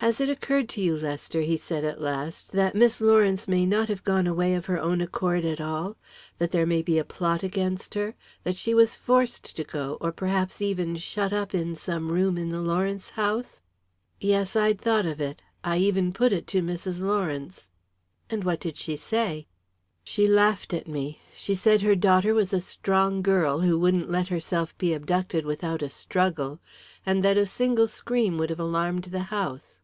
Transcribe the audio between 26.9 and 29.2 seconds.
and that a single scream would have alarmed